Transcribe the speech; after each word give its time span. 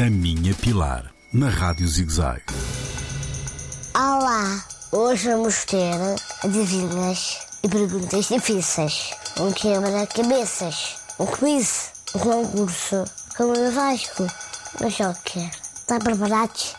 A 0.00 0.08
Minha 0.08 0.54
Pilar, 0.54 1.12
na 1.32 1.48
Rádio 1.48 1.88
ZigZag. 1.88 2.42
Olá! 3.96 4.64
Hoje 4.92 5.28
vamos 5.28 5.64
ter 5.64 5.92
adivinhas 6.44 7.38
e 7.64 7.68
perguntas 7.68 8.26
difíceis. 8.28 9.10
Um 9.40 9.50
quebra-cabeças, 9.50 10.98
um 11.18 11.26
quiz, 11.26 11.90
um 12.14 12.20
concurso, 12.20 13.04
como 13.36 13.50
o 13.58 13.72
Vasco. 13.72 14.28
Só 14.88 15.12
quero. 15.24 15.50
Está 15.74 15.98
preparados? 15.98 16.76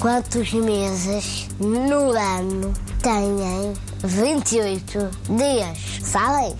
Quantos 0.00 0.52
meses 0.54 1.46
no 1.60 2.10
ano 2.18 2.72
têm 3.00 3.74
28 4.02 5.08
dias? 5.36 5.78
Sabem? 6.02 6.56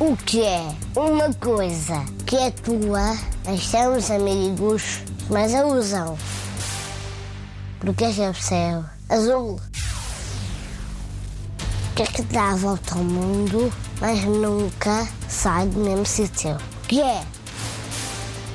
O 0.00 0.16
que 0.16 0.42
é 0.42 0.74
uma 0.96 1.32
coisa 1.34 2.04
que 2.26 2.36
é 2.36 2.50
tua, 2.50 3.16
são 3.54 4.16
amigos, 4.16 5.00
mas 5.30 5.54
a 5.54 5.64
usam? 5.64 6.18
Porque 7.78 8.04
é 8.04 8.30
o 8.30 8.34
céu 8.34 8.84
azul. 9.08 9.60
Que 11.94 12.02
é 12.02 12.06
que 12.06 12.22
dá 12.22 12.50
a 12.50 12.56
volta 12.56 12.96
ao 12.96 13.04
mundo, 13.04 13.72
mas 14.00 14.24
nunca 14.24 15.08
sai 15.28 15.68
do 15.68 15.78
mesmo 15.78 16.04
sítio? 16.04 16.56
Que 16.88 17.00
é? 17.00 17.24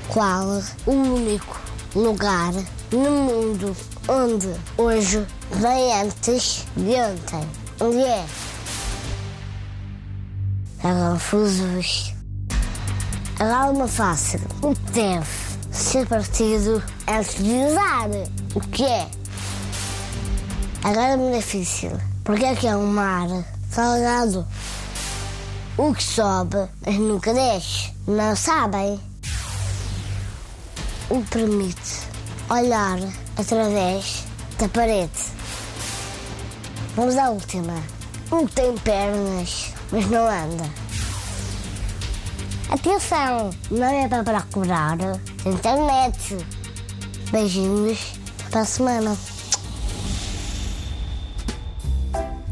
Qual 0.09 0.62
o 0.85 0.91
único 0.91 1.59
lugar 1.95 2.53
no 2.91 3.12
mundo 3.12 3.76
onde 4.09 4.53
hoje 4.77 5.26
vem 5.51 6.01
antes 6.01 6.65
de 6.76 6.95
ontem? 6.95 7.48
Onde 7.79 8.03
é? 8.03 8.26
Está 10.77 10.93
confusos. 11.12 12.20
Agora 13.41 13.71
uma 13.71 13.87
fácil. 13.87 14.39
Deve 14.93 15.25
ser 15.71 16.05
partido 16.05 16.83
antes 17.07 17.43
de 17.43 17.51
usar? 17.51 18.07
O 18.53 18.59
que 18.59 18.85
é? 18.85 19.09
Agora 20.83 21.15
uma 21.15 21.35
difícil. 21.35 21.89
Porque 22.23 22.45
é 22.45 22.55
que 22.55 22.67
é 22.67 22.77
um 22.77 22.85
mar 22.85 23.27
salgado? 23.71 24.45
O 25.75 25.91
que 25.91 26.03
sobe, 26.03 26.70
mas 26.85 26.95
nunca 26.98 27.33
desce. 27.33 27.91
Não 28.07 28.35
sabem? 28.35 28.99
O 31.09 31.23
que 31.23 31.29
permite 31.31 31.99
olhar 32.48 32.99
através 33.37 34.23
da 34.59 34.70
parede. 34.70 35.09
Vamos 36.95 37.17
à 37.17 37.31
última. 37.31 37.73
O 38.29 38.45
que 38.45 38.53
tem 38.53 38.77
pernas, 38.77 39.73
mas 39.91 40.07
não 40.11 40.27
anda. 40.27 40.80
Atenção, 42.71 43.49
não 43.69 43.83
é 43.83 44.07
para 44.07 44.23
procurar 44.23 44.95
na 44.95 45.19
internet. 45.45 46.37
Beijinhos 47.29 48.13
para 48.49 48.61
a 48.61 48.65
semana. 48.65 49.17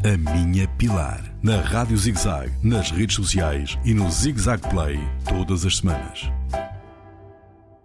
A 0.04 0.16
Minha 0.34 0.68
Pilar, 0.76 1.24
na 1.42 1.62
Rádio 1.62 1.96
ZigZag, 1.96 2.52
nas 2.62 2.90
redes 2.90 3.16
sociais 3.16 3.78
e 3.82 3.94
no 3.94 4.10
ZigZag 4.10 4.68
Play, 4.68 5.00
todas 5.26 5.64
as 5.64 5.78
semanas. 5.78 6.30